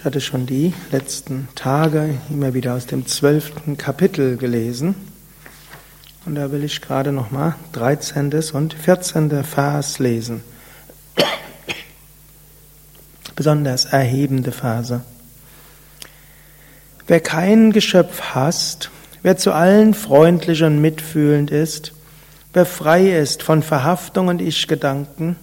Ich 0.00 0.06
hatte 0.06 0.22
schon 0.22 0.46
die 0.46 0.72
letzten 0.92 1.46
Tage 1.54 2.14
immer 2.30 2.54
wieder 2.54 2.72
aus 2.72 2.86
dem 2.86 3.06
zwölften 3.06 3.76
Kapitel 3.76 4.38
gelesen. 4.38 4.94
Und 6.24 6.36
da 6.36 6.50
will 6.52 6.64
ich 6.64 6.80
gerade 6.80 7.12
nochmal 7.12 7.54
13. 7.72 8.32
und 8.54 8.72
14. 8.72 9.44
Vers 9.44 9.98
lesen. 9.98 10.42
Besonders 13.36 13.84
erhebende 13.84 14.52
Verse. 14.52 15.02
Wer 17.06 17.20
kein 17.20 17.70
Geschöpf 17.70 18.22
hasst, 18.34 18.90
wer 19.20 19.36
zu 19.36 19.52
allen 19.52 19.92
freundlich 19.92 20.62
und 20.62 20.80
mitfühlend 20.80 21.50
ist, 21.50 21.92
wer 22.54 22.64
frei 22.64 23.18
ist 23.18 23.42
von 23.42 23.62
Verhaftung 23.62 24.28
und 24.28 24.40
Ich-Gedanken, 24.40 25.36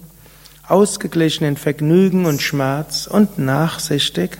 ausgeglichen 0.66 1.46
in 1.46 1.56
Vergnügen 1.56 2.26
und 2.26 2.42
Schmerz 2.42 3.06
und 3.06 3.38
nachsichtig, 3.38 4.36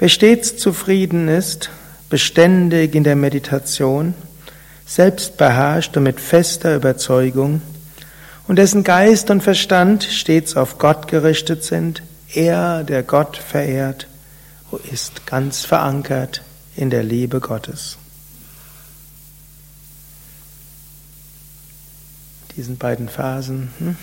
wer 0.00 0.08
stets 0.08 0.56
zufrieden 0.56 1.28
ist, 1.28 1.70
beständig 2.08 2.96
in 2.96 3.04
der 3.04 3.14
Meditation, 3.14 4.14
selbstbeherrscht 4.86 5.96
und 5.96 6.02
mit 6.02 6.18
fester 6.18 6.74
Überzeugung, 6.74 7.62
und 8.48 8.56
dessen 8.56 8.82
Geist 8.82 9.30
und 9.30 9.42
Verstand 9.42 10.02
stets 10.02 10.56
auf 10.56 10.78
Gott 10.78 11.06
gerichtet 11.06 11.62
sind, 11.62 12.02
er, 12.34 12.82
der 12.82 13.04
Gott 13.04 13.36
verehrt, 13.36 14.08
ist 14.90 15.24
ganz 15.26 15.64
verankert 15.64 16.42
in 16.74 16.90
der 16.90 17.04
Liebe 17.04 17.38
Gottes. 17.38 17.96
Diesen 22.56 22.76
beiden 22.76 23.08
Phasen. 23.08 23.70
Hm? 23.78 23.96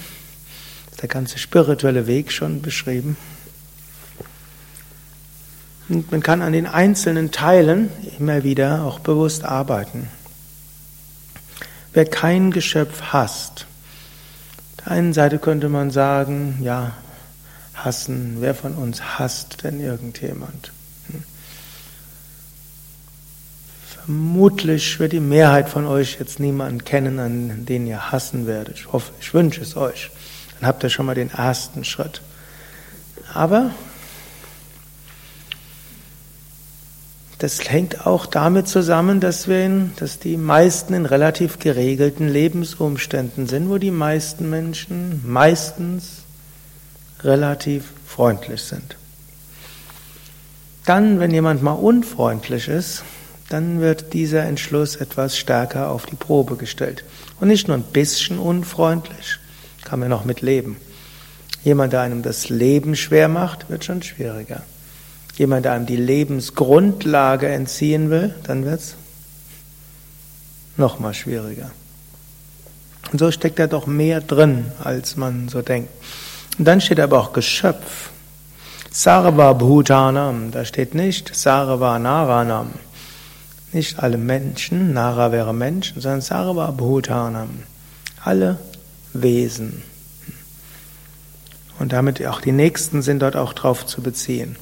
der 1.02 1.10
ganze 1.10 1.38
spirituelle 1.38 2.08
Weg 2.08 2.32
schon 2.32 2.62
beschrieben. 2.62 3.18
Und 5.90 6.12
man 6.12 6.22
kann 6.22 6.42
an 6.42 6.54
den 6.54 6.68
einzelnen 6.68 7.32
Teilen 7.32 7.90
immer 8.20 8.44
wieder 8.44 8.84
auch 8.84 9.00
bewusst 9.00 9.46
arbeiten. 9.46 10.10
Wer 11.94 12.06
kein 12.06 12.52
Geschöpf 12.52 13.02
hasst, 13.14 13.66
auf 14.78 14.84
der 14.84 14.92
einen 14.92 15.14
Seite 15.14 15.40
könnte 15.40 15.70
man 15.70 15.90
sagen, 15.92 16.60
ja, 16.62 16.94
hassen, 17.74 18.38
wer 18.40 18.54
von 18.54 18.74
uns 18.74 19.02
hasst 19.18 19.64
denn 19.64 19.80
irgendjemand? 19.80 20.72
Hm. 21.10 21.24
Vermutlich 24.04 25.00
wird 25.00 25.14
die 25.14 25.20
Mehrheit 25.20 25.70
von 25.70 25.86
euch 25.86 26.18
jetzt 26.20 26.40
niemanden 26.40 26.84
kennen, 26.84 27.20
an 27.20 27.66
den 27.66 27.88
ihr 27.88 28.12
hassen 28.12 28.46
werdet. 28.46 28.76
Ich 28.76 28.92
hoffe, 28.92 29.14
ich 29.22 29.34
wünsche 29.34 29.62
es 29.62 29.78
euch. 29.78 30.12
Dann 30.60 30.68
habt 30.68 30.84
ihr 30.84 30.90
schon 30.90 31.06
mal 31.06 31.16
den 31.16 31.32
ersten 31.32 31.84
Schritt. 31.84 32.22
Aber 33.34 33.72
das 37.40 37.70
hängt 37.70 38.08
auch 38.08 38.26
damit 38.26 38.68
zusammen, 38.68 39.20
dass 39.20 39.48
wir 39.48 39.64
in, 39.64 39.92
dass 39.98 40.18
die 40.18 40.38
meisten 40.38 40.94
in 40.94 41.06
relativ 41.06 41.60
geregelten 41.60 42.28
Lebensumständen 42.28 43.48
sind, 43.48 43.70
wo 43.70 43.78
die 43.78 43.92
meisten 43.92 44.50
Menschen 44.50 45.22
meistens 45.26 46.24
relativ 47.24 47.86
freundlich 48.06 48.62
sind. 48.62 48.96
Dann, 50.86 51.20
wenn 51.20 51.32
jemand 51.32 51.62
mal 51.62 51.74
unfreundlich 51.74 52.68
ist, 52.68 53.04
dann 53.50 53.82
wird 53.82 54.14
dieser 54.14 54.44
Entschluss 54.44 54.96
etwas 54.96 55.38
stärker 55.38 55.90
auf 55.90 56.06
die 56.06 56.16
Probe 56.16 56.56
gestellt. 56.56 57.04
Und 57.40 57.50
nicht 57.50 57.68
nur 57.68 57.78
ein 57.78 57.84
bisschen 57.84 58.40
unfreundlich, 58.40 59.38
kann 59.84 60.00
man 60.00 60.10
noch 60.10 60.26
mit 60.26 60.42
leben. 60.42 60.78
Jemand, 61.64 61.94
der 61.94 62.02
einem 62.02 62.24
das 62.24 62.50
Leben 62.50 62.96
schwer 62.96 63.28
macht, 63.28 63.70
wird 63.70 63.86
schon 63.86 64.02
schwieriger. 64.02 64.64
Jemand, 65.38 65.66
der 65.66 65.74
einem 65.74 65.86
die 65.86 65.96
Lebensgrundlage 65.96 67.48
entziehen 67.48 68.10
will, 68.10 68.34
dann 68.44 68.66
wird 68.66 68.80
es 68.80 68.96
noch 70.78 71.00
mal 71.00 71.14
schwieriger. 71.14 71.72
Und 73.12 73.20
so 73.20 73.32
steckt 73.32 73.60
da 73.60 73.68
doch 73.68 73.88
mehr 73.88 74.20
drin, 74.20 74.66
als 74.84 75.16
man 75.16 75.48
so 75.48 75.62
denkt. 75.62 75.90
Und 76.58 76.66
dann 76.66 76.82
steht 76.82 77.00
aber 77.00 77.20
auch 77.20 77.34
Geschöpf. 77.34 78.10
Sarva 78.92 79.54
Bhutanam, 79.54 80.50
da 80.52 80.66
steht 80.66 80.96
nicht 80.96 81.36
Sarva 81.36 82.00
Naranam. 82.00 82.72
Nicht 83.74 84.00
alle 84.00 84.18
Menschen, 84.18 84.94
Nara 84.94 85.32
wäre 85.32 85.54
Menschen, 85.54 86.02
sondern 86.02 86.22
Sarva 86.22 86.72
Bhutanam. 86.72 87.64
Alle 88.24 88.58
Wesen. 89.14 89.84
Und 91.80 91.94
damit 91.94 92.26
auch 92.26 92.42
die 92.42 92.52
Nächsten 92.52 93.04
sind 93.04 93.20
dort 93.20 93.36
auch 93.36 93.54
drauf 93.54 93.86
zu 93.86 94.02
beziehen. 94.02 94.56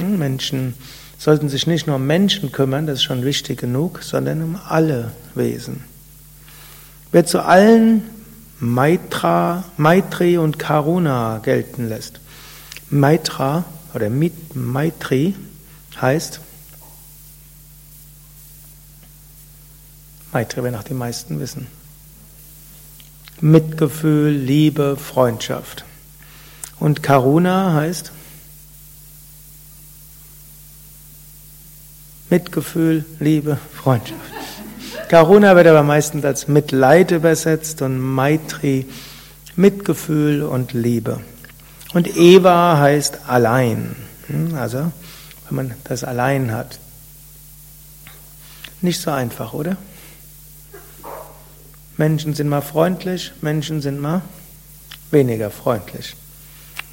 Menschen 0.00 0.74
sollten 1.18 1.48
sich 1.48 1.66
nicht 1.66 1.86
nur 1.86 1.96
um 1.96 2.06
Menschen 2.06 2.52
kümmern, 2.52 2.86
das 2.86 2.98
ist 2.98 3.04
schon 3.04 3.24
wichtig 3.24 3.60
genug, 3.60 4.02
sondern 4.02 4.42
um 4.42 4.58
alle 4.68 5.12
Wesen. 5.34 5.84
Wer 7.12 7.26
zu 7.26 7.44
allen 7.44 8.02
Maitra, 8.58 9.64
Maitri 9.76 10.38
und 10.38 10.58
Karuna 10.58 11.40
gelten 11.42 11.88
lässt. 11.88 12.20
Maitra 12.90 13.64
oder 13.92 14.08
Maitri 14.54 15.34
heißt, 16.00 16.40
Maitri 20.32 20.62
werden 20.62 20.76
auch 20.76 20.84
die 20.84 20.94
meisten 20.94 21.40
wissen. 21.40 21.66
Mitgefühl, 23.40 24.30
Liebe, 24.30 24.96
Freundschaft. 24.96 25.84
Und 26.78 27.02
Karuna 27.02 27.74
heißt 27.74 28.12
Mitgefühl, 32.32 33.04
Liebe, 33.20 33.58
Freundschaft. 33.74 34.18
Karuna 35.10 35.54
wird 35.54 35.66
aber 35.66 35.82
meistens 35.82 36.24
als 36.24 36.48
Mitleid 36.48 37.10
übersetzt 37.10 37.82
und 37.82 38.00
Maitri 38.00 38.86
Mitgefühl 39.54 40.42
und 40.42 40.72
Liebe. 40.72 41.20
Und 41.92 42.16
Eva 42.16 42.78
heißt 42.78 43.28
allein. 43.28 43.96
Hm, 44.28 44.54
also, 44.54 44.90
wenn 45.46 45.56
man 45.56 45.74
das 45.84 46.04
allein 46.04 46.52
hat. 46.52 46.78
Nicht 48.80 49.02
so 49.02 49.10
einfach, 49.10 49.52
oder? 49.52 49.76
Menschen 51.98 52.32
sind 52.32 52.48
mal 52.48 52.62
freundlich, 52.62 53.32
Menschen 53.42 53.82
sind 53.82 54.00
mal 54.00 54.22
weniger 55.10 55.50
freundlich. 55.50 56.16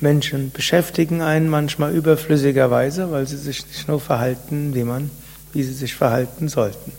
Menschen 0.02 0.52
beschäftigen 0.52 1.22
einen 1.22 1.48
manchmal 1.48 1.96
überflüssigerweise, 1.96 3.10
weil 3.12 3.26
sie 3.26 3.38
sich 3.38 3.66
nicht 3.66 3.88
nur 3.88 4.02
verhalten, 4.02 4.76
wie 4.76 4.84
man, 4.84 5.10
wie 5.54 5.64
sie 5.64 5.74
sich 5.74 5.96
verhalten 5.96 6.48
sollten. 6.48 6.92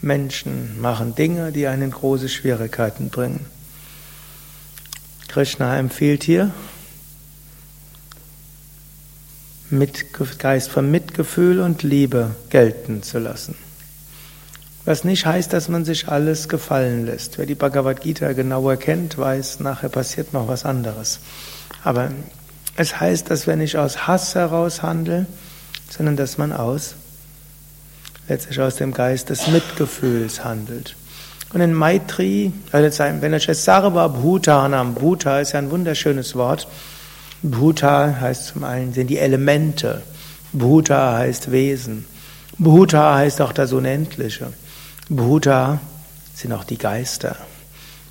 Menschen 0.00 0.80
machen 0.80 1.14
Dinge, 1.14 1.52
die 1.52 1.66
einen 1.66 1.90
große 1.90 2.28
Schwierigkeiten 2.28 3.08
bringen. 3.08 3.46
Krishna 5.28 5.76
empfiehlt 5.78 6.22
hier, 6.22 6.52
mit 9.70 10.06
Geist 10.38 10.70
von 10.70 10.90
Mitgefühl 10.90 11.60
und 11.60 11.82
Liebe 11.82 12.36
gelten 12.50 13.02
zu 13.02 13.18
lassen. 13.18 13.56
Was 14.84 15.04
nicht 15.04 15.24
heißt, 15.24 15.52
dass 15.52 15.68
man 15.68 15.84
sich 15.84 16.08
alles 16.08 16.48
gefallen 16.48 17.06
lässt. 17.06 17.38
Wer 17.38 17.46
die 17.46 17.54
Bhagavad 17.54 18.02
Gita 18.02 18.32
genauer 18.32 18.76
kennt, 18.76 19.16
weiß, 19.16 19.60
nachher 19.60 19.88
passiert 19.88 20.34
noch 20.34 20.46
was 20.46 20.66
anderes. 20.66 21.20
Aber 21.82 22.12
es 22.76 23.00
heißt, 23.00 23.30
dass 23.30 23.46
wir 23.46 23.56
nicht 23.56 23.76
aus 23.76 24.06
Hass 24.06 24.34
heraus 24.34 24.82
handeln, 24.82 25.26
sondern 25.88 26.16
dass 26.16 26.38
man 26.38 26.52
aus, 26.52 26.96
letztlich 28.28 28.60
aus 28.60 28.76
dem 28.76 28.92
Geist 28.92 29.30
des 29.30 29.46
Mitgefühls 29.48 30.44
handelt. 30.44 30.96
Und 31.52 31.60
in 31.60 31.72
Maitri, 31.72 32.52
also 32.72 33.04
wenn 33.20 33.32
es 33.32 33.64
Sarva 33.64 34.08
Bhutanam, 34.08 34.94
Bhuta 34.94 35.40
ist 35.40 35.52
ja 35.52 35.60
ein 35.60 35.70
wunderschönes 35.70 36.34
Wort. 36.34 36.66
Bhuta 37.42 38.16
heißt 38.20 38.46
zum 38.46 38.64
einen 38.64 38.92
sind 38.92 39.08
die 39.08 39.18
Elemente. 39.18 40.02
Bhuta 40.52 41.16
heißt 41.16 41.52
Wesen. 41.52 42.06
Bhuta 42.58 43.16
heißt 43.16 43.40
auch 43.40 43.52
das 43.52 43.72
Unendliche. 43.72 44.52
Bhuta 45.08 45.78
sind 46.34 46.52
auch 46.52 46.64
die 46.64 46.78
Geister. 46.78 47.36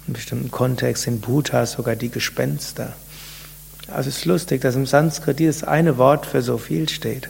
In 0.08 0.14
bestimmten 0.14 0.52
Kontext 0.52 1.04
sind 1.04 1.22
Bhutas 1.22 1.74
sogar 1.74 1.96
die 1.96 2.10
Gespenster. 2.10 2.94
Also 3.88 4.10
es 4.10 4.20
ist 4.20 4.26
lustig, 4.26 4.62
dass 4.62 4.76
im 4.76 4.86
Sanskrit 4.86 5.40
dieses 5.40 5.64
eine 5.64 5.98
Wort 5.98 6.26
für 6.26 6.42
so 6.42 6.58
viel 6.58 6.88
steht. 6.88 7.30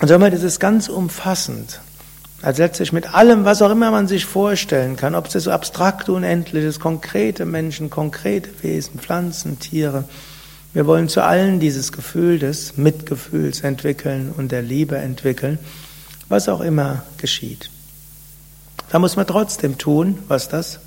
Und 0.00 0.08
somit 0.08 0.32
ist 0.34 0.42
es 0.42 0.60
ganz 0.60 0.88
umfassend. 0.88 1.80
Also 2.40 2.62
letztlich 2.62 2.92
mit 2.92 3.14
allem, 3.14 3.44
was 3.44 3.62
auch 3.62 3.70
immer 3.70 3.90
man 3.90 4.06
sich 4.06 4.24
vorstellen 4.24 4.96
kann, 4.96 5.14
ob 5.14 5.26
es 5.26 5.42
so 5.42 5.50
abstrakte, 5.50 6.12
unendliches, 6.12 6.78
konkrete 6.78 7.44
Menschen, 7.44 7.90
konkrete 7.90 8.50
Wesen, 8.62 9.00
Pflanzen, 9.00 9.58
Tiere. 9.58 10.04
Wir 10.72 10.86
wollen 10.86 11.08
zu 11.08 11.22
allen 11.24 11.58
dieses 11.58 11.90
Gefühl 11.90 12.38
des 12.38 12.76
Mitgefühls 12.76 13.62
entwickeln 13.62 14.32
und 14.36 14.52
der 14.52 14.62
Liebe 14.62 14.96
entwickeln 14.98 15.58
was 16.28 16.48
auch 16.48 16.60
immer 16.60 17.02
geschieht. 17.16 17.70
Da 18.90 18.98
muss 18.98 19.16
man 19.16 19.26
trotzdem 19.26 19.78
tun, 19.78 20.18
was 20.28 20.48
das 20.48 20.80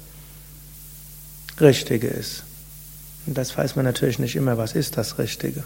Richtige 1.60 2.08
ist. 2.08 2.44
Und 3.28 3.38
das 3.38 3.56
weiß 3.56 3.76
man 3.76 3.86
natürlich 3.86 4.20
nicht 4.20 4.36
immer, 4.36 4.58
was 4.58 4.74
ist 4.74 4.98
das 4.98 5.20
Richtige. 5.20 5.64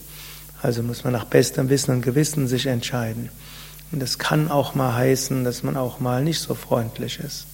Also 0.61 0.83
muss 0.83 1.03
man 1.03 1.13
nach 1.13 1.25
bestem 1.25 1.69
Wissen 1.69 1.91
und 1.91 2.01
Gewissen 2.01 2.47
sich 2.47 2.65
entscheiden. 2.65 3.29
Und 3.91 4.01
das 4.01 4.17
kann 4.17 4.49
auch 4.49 4.75
mal 4.75 4.93
heißen, 4.93 5.43
dass 5.43 5.63
man 5.63 5.77
auch 5.77 5.99
mal 5.99 6.23
nicht 6.23 6.39
so 6.39 6.55
freundlich 6.55 7.19
ist. 7.19 7.45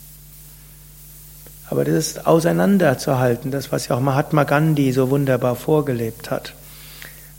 Aber 1.70 1.86
das 1.86 1.96
ist 1.96 2.28
auseinanderzuhalten, 2.28 3.50
das, 3.50 3.72
was 3.72 3.88
ja 3.88 3.96
auch 3.96 4.02
Mahatma 4.02 4.44
Gandhi 4.44 4.92
so 4.92 5.10
wunderbar 5.10 5.56
vorgelebt 5.56 6.30
hat. 6.30 6.54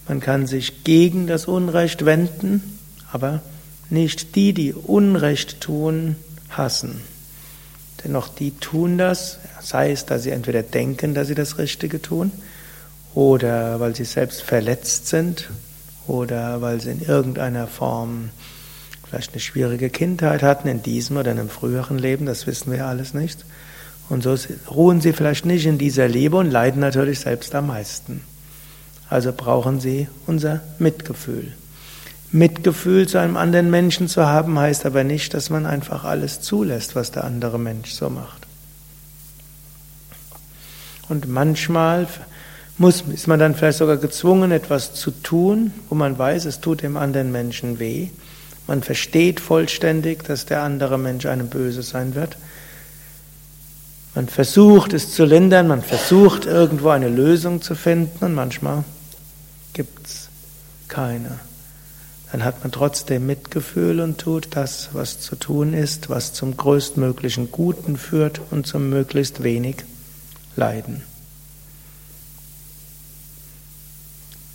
Man 0.08 0.20
kann 0.20 0.46
sich 0.46 0.84
gegen 0.84 1.26
das 1.26 1.46
Unrecht 1.46 2.04
wenden, 2.04 2.78
aber 3.12 3.42
nicht 3.90 4.34
die, 4.34 4.52
die 4.52 4.72
Unrecht 4.72 5.60
tun, 5.60 6.16
hassen. 6.48 7.02
Dennoch 8.04 8.28
die 8.28 8.52
tun 8.52 8.98
das, 8.98 9.38
sei 9.60 9.92
es, 9.92 10.06
dass 10.06 10.22
sie 10.22 10.30
entweder 10.30 10.62
denken, 10.62 11.14
dass 11.14 11.28
sie 11.28 11.34
das 11.34 11.58
Richtige 11.58 12.00
tun, 12.00 12.32
oder 13.14 13.80
weil 13.80 13.94
sie 13.94 14.04
selbst 14.04 14.42
verletzt 14.42 15.08
sind, 15.08 15.50
oder 16.06 16.60
weil 16.60 16.80
sie 16.80 16.90
in 16.90 17.00
irgendeiner 17.00 17.66
Form 17.66 18.30
vielleicht 19.08 19.32
eine 19.32 19.40
schwierige 19.40 19.90
Kindheit 19.90 20.42
hatten, 20.42 20.68
in 20.68 20.82
diesem 20.82 21.16
oder 21.16 21.32
in 21.32 21.38
einem 21.38 21.48
früheren 21.48 21.98
Leben, 21.98 22.26
das 22.26 22.46
wissen 22.46 22.72
wir 22.72 22.86
alles 22.86 23.14
nicht. 23.14 23.44
Und 24.08 24.22
so 24.22 24.36
ruhen 24.70 25.00
sie 25.00 25.12
vielleicht 25.12 25.46
nicht 25.46 25.66
in 25.66 25.78
dieser 25.78 26.08
Liebe 26.08 26.36
und 26.36 26.50
leiden 26.50 26.80
natürlich 26.80 27.20
selbst 27.20 27.54
am 27.54 27.68
meisten. 27.68 28.22
Also 29.08 29.32
brauchen 29.32 29.80
sie 29.80 30.08
unser 30.26 30.60
Mitgefühl. 30.78 31.52
Mitgefühl 32.30 33.06
zu 33.06 33.18
einem 33.18 33.36
anderen 33.36 33.70
Menschen 33.70 34.08
zu 34.08 34.26
haben, 34.26 34.58
heißt 34.58 34.86
aber 34.86 35.04
nicht, 35.04 35.34
dass 35.34 35.50
man 35.50 35.66
einfach 35.66 36.04
alles 36.04 36.40
zulässt, 36.40 36.96
was 36.96 37.10
der 37.10 37.24
andere 37.24 37.58
Mensch 37.58 37.92
so 37.92 38.08
macht. 38.08 38.46
Und 41.10 41.28
manchmal 41.28 42.08
muss, 42.82 43.02
ist 43.12 43.26
man 43.26 43.38
dann 43.38 43.54
vielleicht 43.54 43.78
sogar 43.78 43.96
gezwungen, 43.96 44.52
etwas 44.52 44.92
zu 44.92 45.10
tun, 45.10 45.72
wo 45.88 45.94
man 45.94 46.18
weiß, 46.18 46.44
es 46.44 46.60
tut 46.60 46.82
dem 46.82 46.98
anderen 46.98 47.32
Menschen 47.32 47.78
weh. 47.78 48.08
Man 48.66 48.82
versteht 48.82 49.40
vollständig, 49.40 50.24
dass 50.24 50.44
der 50.44 50.62
andere 50.62 50.98
Mensch 50.98 51.24
einem 51.24 51.48
böse 51.48 51.82
sein 51.82 52.14
wird. 52.14 52.36
Man 54.14 54.28
versucht 54.28 54.92
es 54.92 55.14
zu 55.14 55.24
lindern, 55.24 55.66
man 55.66 55.80
versucht 55.80 56.44
irgendwo 56.44 56.90
eine 56.90 57.08
Lösung 57.08 57.62
zu 57.62 57.74
finden 57.74 58.22
und 58.22 58.34
manchmal 58.34 58.84
gibt 59.72 60.06
es 60.06 60.28
keine 60.88 61.40
dann 62.32 62.44
hat 62.44 62.62
man 62.62 62.72
trotzdem 62.72 63.26
Mitgefühl 63.26 64.00
und 64.00 64.18
tut 64.18 64.48
das, 64.56 64.88
was 64.92 65.20
zu 65.20 65.36
tun 65.36 65.74
ist, 65.74 66.08
was 66.08 66.32
zum 66.32 66.56
größtmöglichen 66.56 67.52
Guten 67.52 67.98
führt 67.98 68.40
und 68.50 68.66
zum 68.66 68.88
möglichst 68.88 69.42
wenig 69.42 69.84
Leiden. 70.56 71.02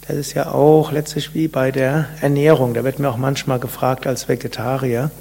Das 0.08 0.16
ist 0.16 0.34
ja 0.34 0.52
auch 0.52 0.92
letztlich 0.94 1.34
wie 1.34 1.50
bei 1.50 1.72
der 1.72 2.08
Ernährung. 2.22 2.74
Da 2.74 2.86
wird 2.86 3.00
mir 3.00 3.10
auch 3.10 3.18
manchmal 3.18 3.60
gefragt 3.60 4.08
als 4.08 4.30
Vegetarier, 4.30 5.12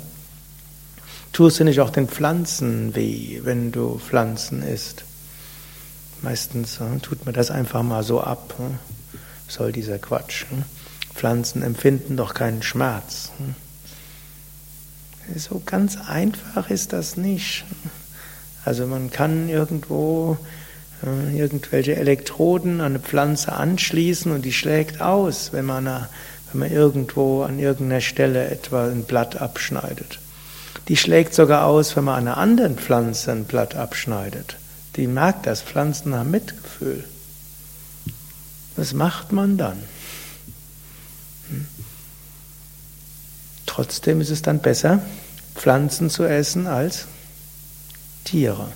tust 1.33 1.59
du 1.59 1.65
nicht 1.65 1.81
auch 1.81 1.91
den 1.91 2.09
Pflanzen 2.09 2.94
weh, 2.94 3.41
wenn 3.43 3.73
du 3.73 3.99
Pflanzen 3.99 4.62
isst? 4.62 5.05
Meistens 6.23 6.81
äh, 6.81 6.99
tut 7.03 7.25
man 7.25 7.35
das 7.35 7.50
einfach 7.50 7.83
mal 7.83 8.05
so 8.05 8.21
ab. 8.21 8.55
Äh, 8.59 9.19
soll 9.49 9.73
dieser 9.73 9.99
Quatsch. 9.99 10.44
Äh. 10.44 10.62
Pflanzen 11.15 11.62
empfinden 11.62 12.17
doch 12.17 12.35
keinen 12.35 12.62
Schmerz. 12.62 13.31
So 15.35 15.61
ganz 15.65 15.99
einfach 16.06 16.71
ist 16.71 16.93
das 16.93 17.17
nicht. 17.17 17.65
Also 18.65 18.87
man 18.87 19.11
kann 19.11 19.49
irgendwo 19.49 20.37
irgendwelche 21.03 21.97
Elektroden 21.97 22.81
an 22.81 22.87
eine 22.87 22.99
Pflanze 22.99 23.53
anschließen 23.53 24.33
und 24.33 24.45
die 24.45 24.53
schlägt 24.53 25.01
aus, 25.01 25.53
wenn 25.53 25.65
man, 25.65 25.85
wenn 25.85 26.61
man 26.61 26.73
irgendwo 26.73 27.43
an 27.43 27.59
irgendeiner 27.59 28.01
Stelle 28.01 28.49
etwa 28.49 28.89
ein 28.89 29.05
Blatt 29.05 29.41
abschneidet. 29.41 30.19
Die 30.89 30.97
schlägt 30.97 31.35
sogar 31.35 31.67
aus, 31.67 31.97
wenn 31.97 32.05
man 32.05 32.15
an 32.15 32.29
einer 32.29 32.37
anderen 32.39 32.77
Pflanze 32.77 33.33
ein 33.33 33.45
Blatt 33.45 33.75
abschneidet. 33.75 34.57
Die 34.97 35.07
merkt 35.07 35.47
das, 35.47 35.63
Pflanzen 35.63 36.15
haben 36.15 36.31
Mitgefühl. 36.31 37.05
Was 38.77 38.95
macht 38.95 39.33
man 39.33 39.57
dann? 39.57 39.83
Trotzdem 43.67 44.21
ist 44.21 44.31
es 44.31 44.43
dann 44.43 44.61
besser, 44.61 45.03
Pflanzen 45.55 46.09
zu 46.09 46.25
essen 46.25 46.67
als 46.67 47.07
Tiere. 48.25 48.69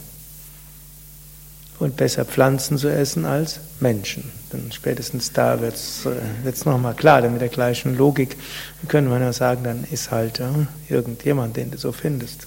Und 1.81 1.97
besser 1.97 2.25
Pflanzen 2.25 2.79
zu 2.79 2.89
essen 2.89 3.25
als 3.25 3.59
Menschen. 3.81 4.31
Denn 4.53 4.71
spätestens 4.71 5.33
da 5.33 5.61
wird 5.61 5.75
es 5.75 6.07
äh, 6.07 6.69
nochmal 6.69 6.95
klar, 6.95 7.23
denn 7.23 7.33
mit 7.33 7.41
der 7.41 7.49
gleichen 7.49 7.97
Logik 7.97 8.37
können 8.87 9.11
wir 9.11 9.19
ja 9.19 9.33
sagen, 9.33 9.65
dann 9.65 9.85
ist 9.91 10.13
halt 10.13 10.39
äh, 10.39 10.45
irgendjemand, 10.89 11.57
den 11.57 11.73
du 11.73 11.79
so 11.79 11.91
findest. 11.91 12.47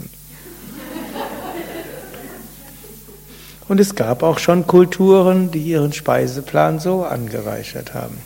Und 3.67 3.79
es 3.79 3.95
gab 3.95 4.23
auch 4.23 4.39
schon 4.39 4.65
Kulturen, 4.67 5.51
die 5.51 5.63
ihren 5.63 5.91
Speiseplan 5.91 6.79
so 6.79 7.03
angereichert 7.03 7.93
haben 7.93 8.17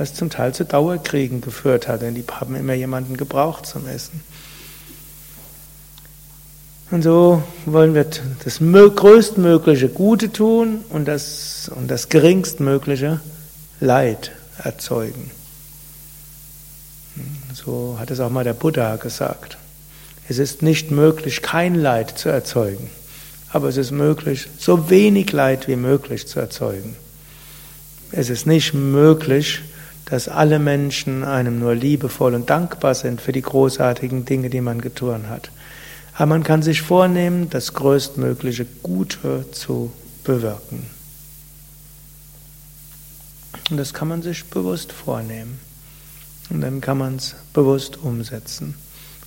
was 0.00 0.14
zum 0.14 0.30
Teil 0.30 0.54
zu 0.54 0.64
Dauerkriegen 0.64 1.40
geführt 1.40 1.86
hat, 1.86 2.02
denn 2.02 2.14
die 2.14 2.24
haben 2.30 2.56
immer 2.56 2.74
jemanden 2.74 3.16
gebraucht 3.16 3.66
zum 3.66 3.86
Essen. 3.86 4.22
Und 6.90 7.02
so 7.02 7.42
wollen 7.66 7.94
wir 7.94 8.04
das 8.44 8.58
größtmögliche 8.58 9.88
Gute 9.88 10.32
tun 10.32 10.80
und 10.88 11.06
das, 11.06 11.70
und 11.74 11.88
das 11.88 12.08
geringstmögliche 12.08 13.20
Leid 13.78 14.32
erzeugen. 14.62 15.30
So 17.54 17.96
hat 17.98 18.10
es 18.10 18.20
auch 18.20 18.30
mal 18.30 18.44
der 18.44 18.54
Buddha 18.54 18.96
gesagt. 18.96 19.56
Es 20.28 20.38
ist 20.38 20.62
nicht 20.62 20.90
möglich, 20.90 21.42
kein 21.42 21.74
Leid 21.74 22.18
zu 22.18 22.28
erzeugen, 22.28 22.90
aber 23.52 23.68
es 23.68 23.76
ist 23.76 23.90
möglich, 23.90 24.48
so 24.58 24.90
wenig 24.90 25.32
Leid 25.32 25.68
wie 25.68 25.76
möglich 25.76 26.26
zu 26.26 26.40
erzeugen. 26.40 26.96
Es 28.12 28.30
ist 28.30 28.46
nicht 28.46 28.74
möglich, 28.74 29.60
dass 30.06 30.28
alle 30.28 30.58
Menschen 30.58 31.22
einem 31.22 31.60
nur 31.60 31.74
liebevoll 31.74 32.34
und 32.34 32.50
dankbar 32.50 32.94
sind 32.94 33.20
für 33.20 33.32
die 33.32 33.42
großartigen 33.42 34.24
Dinge, 34.24 34.50
die 34.50 34.60
man 34.60 34.80
getan 34.80 35.28
hat. 35.28 35.50
Aber 36.14 36.26
man 36.26 36.42
kann 36.42 36.62
sich 36.62 36.82
vornehmen, 36.82 37.50
das 37.50 37.74
größtmögliche 37.74 38.66
Gute 38.82 39.46
zu 39.52 39.92
bewirken. 40.24 40.86
Und 43.70 43.76
das 43.76 43.94
kann 43.94 44.08
man 44.08 44.22
sich 44.22 44.44
bewusst 44.46 44.92
vornehmen. 44.92 45.60
Und 46.50 46.60
dann 46.60 46.80
kann 46.80 46.98
man 46.98 47.16
es 47.16 47.36
bewusst 47.52 47.96
umsetzen. 47.98 48.74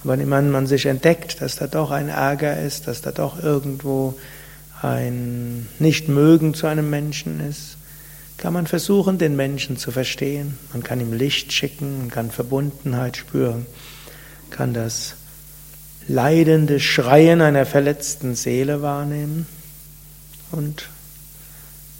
Aber 0.04 0.18
wenn 0.18 0.52
man 0.52 0.68
sich 0.68 0.86
entdeckt, 0.86 1.42
dass 1.42 1.56
da 1.56 1.68
doch 1.68 1.92
ein 1.92 2.10
Ärger 2.10 2.60
ist, 2.60 2.88
dass 2.88 3.02
da 3.02 3.12
doch 3.12 3.42
irgendwo 3.42 4.16
ein 4.82 5.68
Nichtmögen 5.80 6.54
zu 6.54 6.68
einem 6.68 6.90
Menschen 6.90 7.40
ist, 7.40 7.78
kann 8.38 8.52
man 8.52 8.68
versuchen, 8.68 9.18
den 9.18 9.38
Menschen 9.38 9.78
zu 9.78 9.92
verstehen. 9.92 10.58
Man 10.74 10.84
kann 10.84 11.00
ihm 11.00 11.14
Licht 11.14 11.54
schicken, 11.54 12.00
man 12.00 12.12
kann 12.12 12.32
Verbundenheit 12.32 13.16
spüren, 13.16 13.66
kann 14.50 14.74
das 14.74 15.16
leidende 16.08 16.80
Schreien 16.80 17.42
einer 17.42 17.66
verletzten 17.66 18.36
Seele 18.36 18.82
wahrnehmen 18.82 19.48
und 20.52 20.90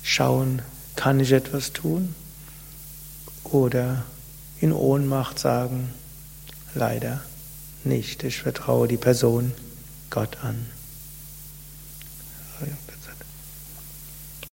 schauen, 0.04 0.62
kann 0.96 1.20
ich 1.20 1.32
etwas 1.32 1.74
tun? 1.74 2.16
Oder 3.44 4.04
in 4.60 4.72
Ohnmacht 4.72 5.40
sagen, 5.40 5.90
leider 6.74 7.22
nicht, 7.84 8.24
ich 8.24 8.40
vertraue 8.42 8.88
die 8.88 8.98
Person 8.98 9.52
Gott 10.10 10.38
an. 10.44 10.66